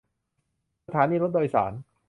[0.85, 1.73] สถานีรถโดยสาร